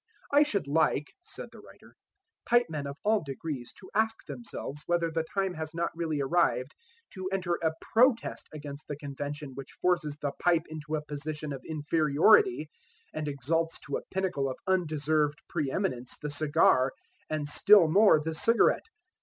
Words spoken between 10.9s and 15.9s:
a position of inferiority, and exalts to a pinnacle of undeserved pre